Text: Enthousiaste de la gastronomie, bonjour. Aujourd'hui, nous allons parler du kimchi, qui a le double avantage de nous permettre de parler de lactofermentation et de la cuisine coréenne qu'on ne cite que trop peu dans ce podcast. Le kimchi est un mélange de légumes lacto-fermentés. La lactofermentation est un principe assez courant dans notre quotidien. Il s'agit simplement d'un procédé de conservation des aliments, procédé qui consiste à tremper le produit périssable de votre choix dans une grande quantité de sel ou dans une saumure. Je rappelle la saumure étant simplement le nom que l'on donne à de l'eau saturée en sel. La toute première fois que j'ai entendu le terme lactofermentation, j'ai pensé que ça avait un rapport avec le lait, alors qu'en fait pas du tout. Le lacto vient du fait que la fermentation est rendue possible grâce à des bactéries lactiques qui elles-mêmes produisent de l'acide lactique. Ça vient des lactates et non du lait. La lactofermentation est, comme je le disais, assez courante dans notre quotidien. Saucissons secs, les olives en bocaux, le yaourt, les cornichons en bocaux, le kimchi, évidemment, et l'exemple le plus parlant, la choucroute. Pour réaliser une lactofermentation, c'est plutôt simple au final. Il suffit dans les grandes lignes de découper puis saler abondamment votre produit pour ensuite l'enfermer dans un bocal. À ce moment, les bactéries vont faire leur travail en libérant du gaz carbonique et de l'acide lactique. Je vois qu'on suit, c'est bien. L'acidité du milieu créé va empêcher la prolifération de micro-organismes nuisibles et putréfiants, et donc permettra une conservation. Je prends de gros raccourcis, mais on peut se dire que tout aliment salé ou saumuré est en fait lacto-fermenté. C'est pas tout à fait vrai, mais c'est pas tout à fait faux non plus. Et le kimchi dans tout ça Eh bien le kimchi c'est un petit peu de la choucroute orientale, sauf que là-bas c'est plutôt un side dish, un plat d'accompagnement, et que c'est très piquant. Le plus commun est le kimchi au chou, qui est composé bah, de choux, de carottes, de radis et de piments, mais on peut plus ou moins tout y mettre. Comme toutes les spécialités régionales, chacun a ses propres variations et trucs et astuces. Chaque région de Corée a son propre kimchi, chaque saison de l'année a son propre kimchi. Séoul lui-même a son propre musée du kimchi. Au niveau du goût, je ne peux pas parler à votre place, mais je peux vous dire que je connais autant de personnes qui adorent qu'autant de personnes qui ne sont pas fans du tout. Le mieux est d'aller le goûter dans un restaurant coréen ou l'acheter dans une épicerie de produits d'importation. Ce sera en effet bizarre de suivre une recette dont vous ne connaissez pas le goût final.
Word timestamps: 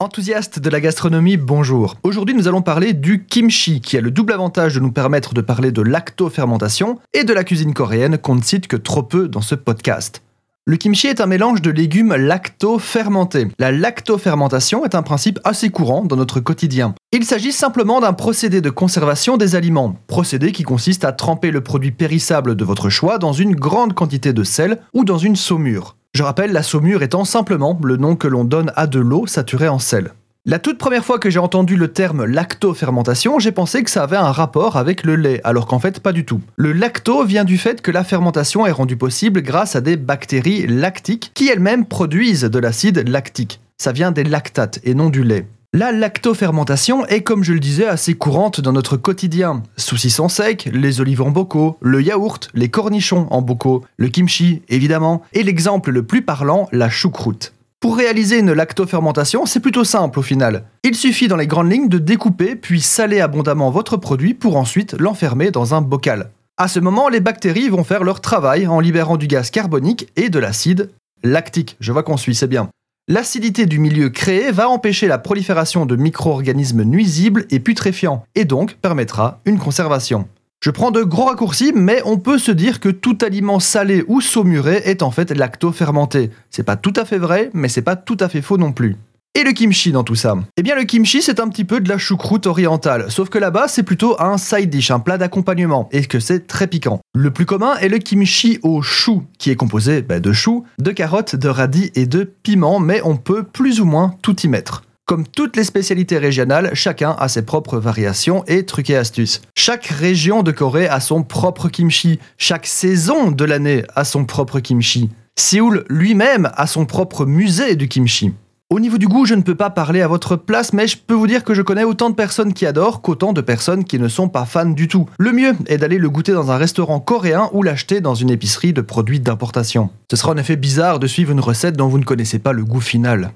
Enthousiaste 0.00 0.60
de 0.60 0.70
la 0.70 0.80
gastronomie, 0.80 1.36
bonjour. 1.36 1.96
Aujourd'hui, 2.04 2.36
nous 2.36 2.46
allons 2.46 2.62
parler 2.62 2.92
du 2.92 3.24
kimchi, 3.24 3.80
qui 3.80 3.96
a 3.96 4.00
le 4.00 4.12
double 4.12 4.32
avantage 4.32 4.76
de 4.76 4.78
nous 4.78 4.92
permettre 4.92 5.34
de 5.34 5.40
parler 5.40 5.72
de 5.72 5.82
lactofermentation 5.82 7.00
et 7.14 7.24
de 7.24 7.32
la 7.32 7.42
cuisine 7.42 7.74
coréenne 7.74 8.16
qu'on 8.16 8.36
ne 8.36 8.42
cite 8.42 8.68
que 8.68 8.76
trop 8.76 9.02
peu 9.02 9.26
dans 9.26 9.40
ce 9.40 9.56
podcast. 9.56 10.22
Le 10.66 10.76
kimchi 10.76 11.08
est 11.08 11.20
un 11.20 11.26
mélange 11.26 11.62
de 11.62 11.72
légumes 11.72 12.14
lacto-fermentés. 12.14 13.48
La 13.58 13.72
lactofermentation 13.72 14.84
est 14.84 14.94
un 14.94 15.02
principe 15.02 15.40
assez 15.42 15.70
courant 15.70 16.04
dans 16.04 16.14
notre 16.14 16.38
quotidien. 16.38 16.94
Il 17.10 17.24
s'agit 17.24 17.50
simplement 17.50 18.00
d'un 18.00 18.12
procédé 18.12 18.60
de 18.60 18.70
conservation 18.70 19.36
des 19.36 19.56
aliments, 19.56 19.96
procédé 20.06 20.52
qui 20.52 20.62
consiste 20.62 21.04
à 21.04 21.10
tremper 21.10 21.50
le 21.50 21.62
produit 21.62 21.90
périssable 21.90 22.54
de 22.54 22.64
votre 22.64 22.88
choix 22.88 23.18
dans 23.18 23.32
une 23.32 23.56
grande 23.56 23.94
quantité 23.94 24.32
de 24.32 24.44
sel 24.44 24.78
ou 24.94 25.04
dans 25.04 25.18
une 25.18 25.34
saumure. 25.34 25.96
Je 26.18 26.24
rappelle 26.24 26.50
la 26.50 26.64
saumure 26.64 27.04
étant 27.04 27.24
simplement 27.24 27.78
le 27.80 27.96
nom 27.96 28.16
que 28.16 28.26
l'on 28.26 28.42
donne 28.42 28.72
à 28.74 28.88
de 28.88 28.98
l'eau 28.98 29.28
saturée 29.28 29.68
en 29.68 29.78
sel. 29.78 30.14
La 30.46 30.58
toute 30.58 30.76
première 30.76 31.04
fois 31.04 31.20
que 31.20 31.30
j'ai 31.30 31.38
entendu 31.38 31.76
le 31.76 31.92
terme 31.92 32.24
lactofermentation, 32.24 33.38
j'ai 33.38 33.52
pensé 33.52 33.84
que 33.84 33.90
ça 33.92 34.02
avait 34.02 34.16
un 34.16 34.32
rapport 34.32 34.76
avec 34.76 35.04
le 35.04 35.14
lait, 35.14 35.40
alors 35.44 35.68
qu'en 35.68 35.78
fait 35.78 36.00
pas 36.00 36.10
du 36.10 36.24
tout. 36.24 36.40
Le 36.56 36.72
lacto 36.72 37.24
vient 37.24 37.44
du 37.44 37.56
fait 37.56 37.82
que 37.82 37.92
la 37.92 38.02
fermentation 38.02 38.66
est 38.66 38.72
rendue 38.72 38.96
possible 38.96 39.42
grâce 39.42 39.76
à 39.76 39.80
des 39.80 39.96
bactéries 39.96 40.66
lactiques 40.66 41.30
qui 41.34 41.50
elles-mêmes 41.50 41.86
produisent 41.86 42.42
de 42.42 42.58
l'acide 42.58 43.08
lactique. 43.08 43.60
Ça 43.76 43.92
vient 43.92 44.10
des 44.10 44.24
lactates 44.24 44.80
et 44.82 44.94
non 44.94 45.10
du 45.10 45.22
lait. 45.22 45.46
La 45.74 45.92
lactofermentation 45.92 47.04
est, 47.08 47.20
comme 47.20 47.44
je 47.44 47.52
le 47.52 47.60
disais, 47.60 47.86
assez 47.86 48.14
courante 48.14 48.62
dans 48.62 48.72
notre 48.72 48.96
quotidien. 48.96 49.62
Saucissons 49.76 50.30
secs, 50.30 50.66
les 50.72 51.02
olives 51.02 51.20
en 51.20 51.30
bocaux, 51.30 51.76
le 51.82 52.00
yaourt, 52.00 52.48
les 52.54 52.70
cornichons 52.70 53.26
en 53.30 53.42
bocaux, 53.42 53.84
le 53.98 54.08
kimchi, 54.08 54.62
évidemment, 54.70 55.20
et 55.34 55.42
l'exemple 55.42 55.90
le 55.90 56.04
plus 56.04 56.22
parlant, 56.22 56.68
la 56.72 56.88
choucroute. 56.88 57.52
Pour 57.80 57.98
réaliser 57.98 58.38
une 58.38 58.54
lactofermentation, 58.54 59.44
c'est 59.44 59.60
plutôt 59.60 59.84
simple 59.84 60.18
au 60.18 60.22
final. 60.22 60.64
Il 60.84 60.94
suffit 60.94 61.28
dans 61.28 61.36
les 61.36 61.46
grandes 61.46 61.70
lignes 61.70 61.90
de 61.90 61.98
découper 61.98 62.56
puis 62.56 62.80
saler 62.80 63.20
abondamment 63.20 63.70
votre 63.70 63.98
produit 63.98 64.32
pour 64.32 64.56
ensuite 64.56 64.94
l'enfermer 64.94 65.50
dans 65.50 65.74
un 65.74 65.82
bocal. 65.82 66.30
À 66.56 66.68
ce 66.68 66.80
moment, 66.80 67.10
les 67.10 67.20
bactéries 67.20 67.68
vont 67.68 67.84
faire 67.84 68.04
leur 68.04 68.22
travail 68.22 68.66
en 68.66 68.80
libérant 68.80 69.18
du 69.18 69.26
gaz 69.26 69.50
carbonique 69.50 70.08
et 70.16 70.30
de 70.30 70.38
l'acide 70.38 70.88
lactique. 71.22 71.76
Je 71.78 71.92
vois 71.92 72.04
qu'on 72.04 72.16
suit, 72.16 72.34
c'est 72.34 72.46
bien. 72.46 72.70
L'acidité 73.10 73.64
du 73.64 73.78
milieu 73.78 74.10
créé 74.10 74.52
va 74.52 74.68
empêcher 74.68 75.08
la 75.08 75.16
prolifération 75.16 75.86
de 75.86 75.96
micro-organismes 75.96 76.82
nuisibles 76.82 77.46
et 77.48 77.58
putréfiants, 77.58 78.22
et 78.34 78.44
donc 78.44 78.74
permettra 78.74 79.40
une 79.46 79.58
conservation. 79.58 80.28
Je 80.60 80.70
prends 80.70 80.90
de 80.90 81.02
gros 81.02 81.24
raccourcis, 81.24 81.72
mais 81.74 82.02
on 82.04 82.18
peut 82.18 82.36
se 82.36 82.52
dire 82.52 82.80
que 82.80 82.90
tout 82.90 83.16
aliment 83.22 83.60
salé 83.60 84.04
ou 84.08 84.20
saumuré 84.20 84.82
est 84.84 85.02
en 85.02 85.10
fait 85.10 85.30
lacto-fermenté. 85.30 86.28
C'est 86.50 86.64
pas 86.64 86.76
tout 86.76 86.92
à 86.96 87.06
fait 87.06 87.16
vrai, 87.16 87.48
mais 87.54 87.70
c'est 87.70 87.80
pas 87.80 87.96
tout 87.96 88.18
à 88.20 88.28
fait 88.28 88.42
faux 88.42 88.58
non 88.58 88.72
plus. 88.72 88.96
Et 89.38 89.44
le 89.44 89.52
kimchi 89.52 89.92
dans 89.92 90.02
tout 90.02 90.16
ça 90.16 90.36
Eh 90.56 90.64
bien 90.64 90.74
le 90.74 90.82
kimchi 90.82 91.22
c'est 91.22 91.38
un 91.38 91.48
petit 91.48 91.64
peu 91.64 91.78
de 91.78 91.88
la 91.88 91.96
choucroute 91.96 92.48
orientale, 92.48 93.08
sauf 93.08 93.28
que 93.28 93.38
là-bas 93.38 93.68
c'est 93.68 93.84
plutôt 93.84 94.20
un 94.20 94.36
side 94.36 94.68
dish, 94.68 94.90
un 94.90 94.98
plat 94.98 95.16
d'accompagnement, 95.16 95.88
et 95.92 96.04
que 96.06 96.18
c'est 96.18 96.48
très 96.48 96.66
piquant. 96.66 96.98
Le 97.14 97.30
plus 97.30 97.46
commun 97.46 97.76
est 97.76 97.88
le 97.88 97.98
kimchi 97.98 98.58
au 98.64 98.82
chou, 98.82 99.22
qui 99.38 99.50
est 99.50 99.54
composé 99.54 100.02
bah, 100.02 100.18
de 100.18 100.32
choux, 100.32 100.64
de 100.80 100.90
carottes, 100.90 101.36
de 101.36 101.48
radis 101.48 101.92
et 101.94 102.06
de 102.06 102.24
piments, 102.24 102.80
mais 102.80 103.00
on 103.04 103.16
peut 103.16 103.44
plus 103.44 103.80
ou 103.80 103.84
moins 103.84 104.16
tout 104.22 104.40
y 104.40 104.48
mettre. 104.48 104.82
Comme 105.06 105.24
toutes 105.24 105.56
les 105.56 105.62
spécialités 105.62 106.18
régionales, 106.18 106.72
chacun 106.74 107.14
a 107.16 107.28
ses 107.28 107.42
propres 107.42 107.78
variations 107.78 108.42
et 108.48 108.66
trucs 108.66 108.90
et 108.90 108.96
astuces. 108.96 109.40
Chaque 109.56 109.86
région 109.86 110.42
de 110.42 110.50
Corée 110.50 110.88
a 110.88 110.98
son 110.98 111.22
propre 111.22 111.68
kimchi, 111.68 112.18
chaque 112.38 112.66
saison 112.66 113.30
de 113.30 113.44
l'année 113.44 113.84
a 113.94 114.04
son 114.04 114.24
propre 114.24 114.58
kimchi. 114.58 115.10
Séoul 115.38 115.84
lui-même 115.88 116.50
a 116.56 116.66
son 116.66 116.86
propre 116.86 117.24
musée 117.24 117.76
du 117.76 117.86
kimchi. 117.86 118.32
Au 118.70 118.80
niveau 118.80 118.98
du 118.98 119.08
goût, 119.08 119.24
je 119.24 119.34
ne 119.34 119.40
peux 119.40 119.54
pas 119.54 119.70
parler 119.70 120.02
à 120.02 120.08
votre 120.08 120.36
place, 120.36 120.74
mais 120.74 120.86
je 120.86 120.98
peux 120.98 121.14
vous 121.14 121.26
dire 121.26 121.42
que 121.42 121.54
je 121.54 121.62
connais 121.62 121.84
autant 121.84 122.10
de 122.10 122.14
personnes 122.14 122.52
qui 122.52 122.66
adorent 122.66 123.00
qu'autant 123.00 123.32
de 123.32 123.40
personnes 123.40 123.82
qui 123.82 123.98
ne 123.98 124.08
sont 124.08 124.28
pas 124.28 124.44
fans 124.44 124.66
du 124.66 124.88
tout. 124.88 125.08
Le 125.18 125.32
mieux 125.32 125.54
est 125.68 125.78
d'aller 125.78 125.96
le 125.96 126.10
goûter 126.10 126.32
dans 126.32 126.50
un 126.50 126.58
restaurant 126.58 127.00
coréen 127.00 127.48
ou 127.54 127.62
l'acheter 127.62 128.02
dans 128.02 128.14
une 128.14 128.28
épicerie 128.28 128.74
de 128.74 128.82
produits 128.82 129.20
d'importation. 129.20 129.88
Ce 130.10 130.18
sera 130.18 130.32
en 130.32 130.36
effet 130.36 130.56
bizarre 130.56 130.98
de 130.98 131.06
suivre 131.06 131.32
une 131.32 131.40
recette 131.40 131.78
dont 131.78 131.88
vous 131.88 131.98
ne 131.98 132.04
connaissez 132.04 132.40
pas 132.40 132.52
le 132.52 132.62
goût 132.62 132.82
final. 132.82 133.32